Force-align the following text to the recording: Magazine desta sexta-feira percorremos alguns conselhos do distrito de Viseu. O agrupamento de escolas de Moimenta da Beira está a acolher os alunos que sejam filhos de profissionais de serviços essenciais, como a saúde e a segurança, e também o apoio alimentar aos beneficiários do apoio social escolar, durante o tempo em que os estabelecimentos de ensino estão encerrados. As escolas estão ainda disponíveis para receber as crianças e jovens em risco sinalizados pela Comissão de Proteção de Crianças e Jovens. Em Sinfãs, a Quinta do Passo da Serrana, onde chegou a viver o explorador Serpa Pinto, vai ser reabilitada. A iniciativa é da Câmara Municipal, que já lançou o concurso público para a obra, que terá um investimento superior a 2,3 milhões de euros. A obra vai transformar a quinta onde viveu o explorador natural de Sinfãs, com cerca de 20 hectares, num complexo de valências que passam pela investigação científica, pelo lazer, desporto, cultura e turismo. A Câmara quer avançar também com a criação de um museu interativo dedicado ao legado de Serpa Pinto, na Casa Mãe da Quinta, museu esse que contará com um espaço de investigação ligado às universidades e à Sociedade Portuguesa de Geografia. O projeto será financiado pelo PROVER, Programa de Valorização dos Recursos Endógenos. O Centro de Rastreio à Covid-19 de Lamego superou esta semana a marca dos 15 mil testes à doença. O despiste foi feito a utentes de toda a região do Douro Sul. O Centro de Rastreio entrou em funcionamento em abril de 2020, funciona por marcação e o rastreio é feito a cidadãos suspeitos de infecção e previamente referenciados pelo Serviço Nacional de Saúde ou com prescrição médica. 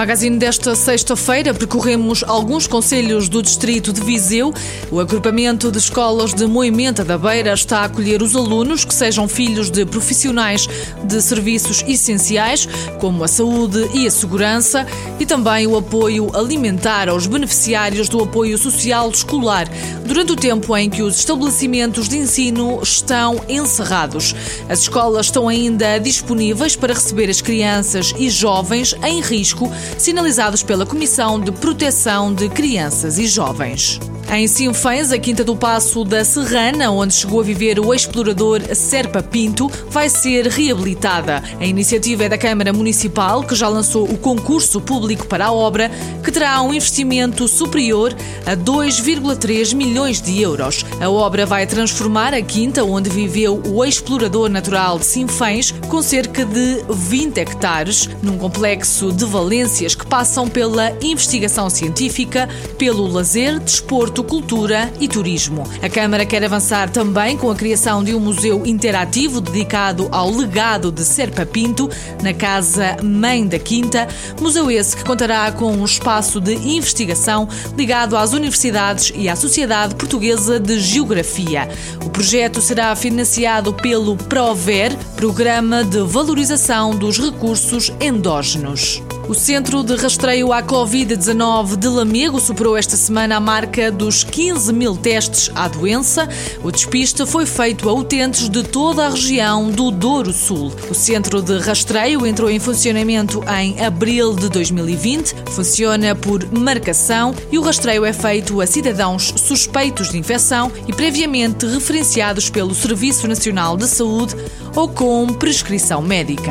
Magazine 0.00 0.38
desta 0.38 0.74
sexta-feira 0.74 1.52
percorremos 1.52 2.24
alguns 2.26 2.66
conselhos 2.66 3.28
do 3.28 3.42
distrito 3.42 3.92
de 3.92 4.00
Viseu. 4.00 4.50
O 4.90 4.98
agrupamento 4.98 5.70
de 5.70 5.76
escolas 5.76 6.32
de 6.32 6.46
Moimenta 6.46 7.04
da 7.04 7.18
Beira 7.18 7.52
está 7.52 7.80
a 7.80 7.84
acolher 7.84 8.22
os 8.22 8.34
alunos 8.34 8.82
que 8.82 8.94
sejam 8.94 9.28
filhos 9.28 9.70
de 9.70 9.84
profissionais 9.84 10.66
de 11.04 11.20
serviços 11.20 11.84
essenciais, 11.86 12.66
como 12.98 13.22
a 13.22 13.28
saúde 13.28 13.90
e 13.92 14.06
a 14.06 14.10
segurança, 14.10 14.86
e 15.18 15.26
também 15.26 15.66
o 15.66 15.76
apoio 15.76 16.34
alimentar 16.34 17.10
aos 17.10 17.26
beneficiários 17.26 18.08
do 18.08 18.22
apoio 18.22 18.56
social 18.56 19.10
escolar, 19.10 19.68
durante 20.06 20.32
o 20.32 20.36
tempo 20.36 20.74
em 20.78 20.88
que 20.88 21.02
os 21.02 21.18
estabelecimentos 21.18 22.08
de 22.08 22.16
ensino 22.16 22.80
estão 22.82 23.38
encerrados. 23.50 24.34
As 24.66 24.78
escolas 24.78 25.26
estão 25.26 25.46
ainda 25.46 25.98
disponíveis 25.98 26.74
para 26.74 26.94
receber 26.94 27.28
as 27.28 27.42
crianças 27.42 28.14
e 28.18 28.30
jovens 28.30 28.94
em 29.04 29.20
risco 29.20 29.70
sinalizados 29.98 30.62
pela 30.62 30.86
Comissão 30.86 31.40
de 31.40 31.52
Proteção 31.52 32.32
de 32.32 32.48
Crianças 32.48 33.18
e 33.18 33.26
Jovens. 33.26 33.98
Em 34.32 34.46
Sinfãs, 34.46 35.10
a 35.10 35.18
Quinta 35.18 35.42
do 35.42 35.56
Passo 35.56 36.04
da 36.04 36.24
Serrana, 36.24 36.88
onde 36.92 37.12
chegou 37.14 37.40
a 37.40 37.42
viver 37.42 37.80
o 37.80 37.92
explorador 37.92 38.60
Serpa 38.76 39.20
Pinto, 39.20 39.68
vai 39.88 40.08
ser 40.08 40.46
reabilitada. 40.46 41.42
A 41.58 41.66
iniciativa 41.66 42.22
é 42.22 42.28
da 42.28 42.38
Câmara 42.38 42.72
Municipal, 42.72 43.42
que 43.42 43.56
já 43.56 43.66
lançou 43.66 44.04
o 44.04 44.16
concurso 44.16 44.80
público 44.80 45.26
para 45.26 45.46
a 45.46 45.52
obra, 45.52 45.90
que 46.22 46.30
terá 46.30 46.62
um 46.62 46.72
investimento 46.72 47.48
superior 47.48 48.14
a 48.46 48.56
2,3 48.56 49.74
milhões 49.74 50.22
de 50.22 50.40
euros. 50.40 50.86
A 51.00 51.10
obra 51.10 51.44
vai 51.44 51.66
transformar 51.66 52.32
a 52.32 52.40
quinta 52.40 52.84
onde 52.84 53.10
viveu 53.10 53.60
o 53.66 53.84
explorador 53.84 54.48
natural 54.48 55.00
de 55.00 55.06
Sinfãs, 55.06 55.74
com 55.88 56.00
cerca 56.00 56.44
de 56.44 56.84
20 56.88 57.36
hectares, 57.38 58.08
num 58.22 58.38
complexo 58.38 59.10
de 59.10 59.24
valências 59.24 59.96
que 59.96 60.06
passam 60.06 60.48
pela 60.48 60.92
investigação 61.02 61.68
científica, 61.68 62.48
pelo 62.78 63.08
lazer, 63.08 63.58
desporto, 63.58 64.19
cultura 64.22 64.92
e 65.00 65.08
turismo. 65.08 65.64
A 65.82 65.88
Câmara 65.88 66.24
quer 66.24 66.44
avançar 66.44 66.90
também 66.90 67.36
com 67.36 67.50
a 67.50 67.54
criação 67.54 68.02
de 68.02 68.14
um 68.14 68.20
museu 68.20 68.66
interativo 68.66 69.40
dedicado 69.40 70.08
ao 70.10 70.30
legado 70.30 70.90
de 70.90 71.04
Serpa 71.04 71.44
Pinto, 71.44 71.88
na 72.22 72.32
Casa 72.32 72.96
Mãe 73.02 73.46
da 73.46 73.58
Quinta, 73.58 74.08
museu 74.40 74.70
esse 74.70 74.96
que 74.96 75.04
contará 75.04 75.50
com 75.52 75.72
um 75.72 75.84
espaço 75.84 76.40
de 76.40 76.54
investigação 76.54 77.48
ligado 77.76 78.16
às 78.16 78.32
universidades 78.32 79.12
e 79.14 79.28
à 79.28 79.36
Sociedade 79.36 79.94
Portuguesa 79.94 80.58
de 80.58 80.78
Geografia. 80.80 81.68
O 82.04 82.10
projeto 82.10 82.60
será 82.60 82.94
financiado 82.96 83.72
pelo 83.72 84.16
PROVER, 84.16 84.96
Programa 85.16 85.84
de 85.84 86.00
Valorização 86.02 86.94
dos 86.96 87.18
Recursos 87.18 87.92
Endógenos. 88.00 89.02
O 89.30 89.34
Centro 89.34 89.84
de 89.84 89.94
Rastreio 89.94 90.52
à 90.52 90.60
Covid-19 90.60 91.76
de 91.76 91.86
Lamego 91.86 92.40
superou 92.40 92.76
esta 92.76 92.96
semana 92.96 93.36
a 93.36 93.40
marca 93.40 93.88
dos 93.88 94.24
15 94.24 94.72
mil 94.72 94.96
testes 94.96 95.48
à 95.54 95.68
doença. 95.68 96.28
O 96.64 96.72
despiste 96.72 97.24
foi 97.24 97.46
feito 97.46 97.88
a 97.88 97.92
utentes 97.92 98.48
de 98.48 98.64
toda 98.64 99.06
a 99.06 99.08
região 99.08 99.70
do 99.70 99.92
Douro 99.92 100.32
Sul. 100.32 100.72
O 100.90 100.94
Centro 100.94 101.40
de 101.40 101.58
Rastreio 101.58 102.26
entrou 102.26 102.50
em 102.50 102.58
funcionamento 102.58 103.40
em 103.56 103.80
abril 103.80 104.34
de 104.34 104.48
2020, 104.48 105.36
funciona 105.52 106.16
por 106.16 106.44
marcação 106.50 107.32
e 107.52 107.56
o 107.56 107.62
rastreio 107.62 108.04
é 108.04 108.12
feito 108.12 108.60
a 108.60 108.66
cidadãos 108.66 109.32
suspeitos 109.36 110.10
de 110.10 110.18
infecção 110.18 110.72
e 110.88 110.92
previamente 110.92 111.66
referenciados 111.66 112.50
pelo 112.50 112.74
Serviço 112.74 113.28
Nacional 113.28 113.76
de 113.76 113.86
Saúde 113.86 114.34
ou 114.74 114.88
com 114.88 115.28
prescrição 115.28 116.02
médica. 116.02 116.50